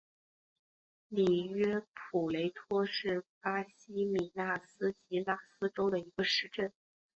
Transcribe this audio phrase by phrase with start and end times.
[1.09, 6.73] 里约普雷托是巴西米纳斯吉拉斯州的一个市镇。